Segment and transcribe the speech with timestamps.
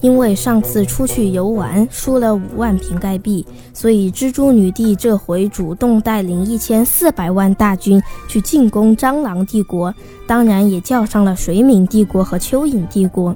[0.00, 9.94] 因为上次出去游玩输了五万瓶盖币，所以蜘蛛女帝这回主动带领一千四百万大军去进攻蟑螂帝国，
[10.26, 13.34] 当然也叫上了水敏帝国和蚯蚓帝国。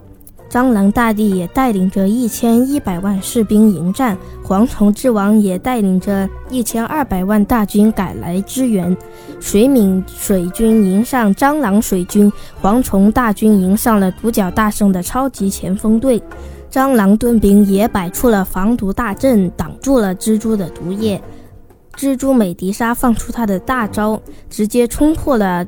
[0.50, 8.96] 蟑螂大帝也带领着一千一百万士兵迎战，蝗虫之王也带领着一千二百万大军赶来支援。
[9.38, 12.32] 水敏水军迎上蟑螂水军，
[12.62, 16.22] 蝗虫大军迎上了独角大圣的超级前锋队。
[16.70, 21.20] 蟑螂盾兵也摆出了防毒大阵，挡住了蜘蛛的毒液。
[21.94, 24.18] 蜘蛛美迪莎放出她的大招，
[24.48, 25.66] 直接冲破了。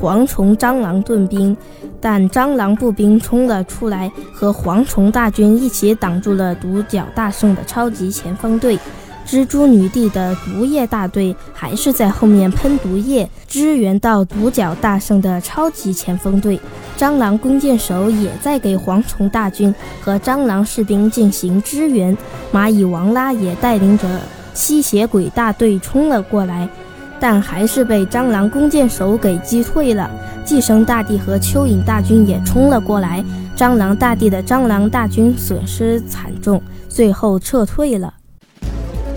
[0.00, 1.56] 蝗虫蟑螂盾兵，
[2.00, 8.78] 但蟑螂步兵冲了出来，和蝗虫大军一起挡住了独角大圣的超级前锋队。
[9.26, 16.58] 蜘蛛女帝的毒液大队还是在后面喷毒液，支援到独角大圣的超级前锋队。
[16.96, 22.16] 蟑螂弓箭手也在给蝗虫大军和蟑螂士兵进行支援。
[22.50, 24.08] 蚂蚁王拉也带领着
[24.54, 26.66] 吸血鬼大队冲了过来。
[27.20, 30.10] 但还是被蟑螂弓箭手给击退了。
[30.44, 33.22] 寄生大帝和蚯蚓大军也冲了过来，
[33.56, 38.14] 蟑螂大帝的蟑螂大军损失惨重，最后撤退了。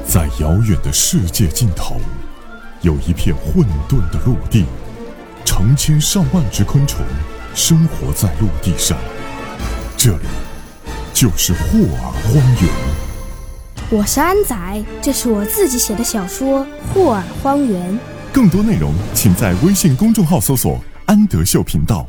[0.05, 1.95] 在遥远的世界尽头，
[2.81, 4.65] 有一片混沌的陆地，
[5.45, 7.05] 成千上万只昆虫
[7.53, 8.97] 生活在陆地上，
[9.95, 10.25] 这里
[11.13, 13.11] 就是霍尔荒原。
[13.94, 14.56] 我是安仔，
[15.02, 17.92] 这是我自己写的小说《霍尔荒原》。
[18.31, 22.08] 更多内容，请在微信公众号搜索“安德秀频道”。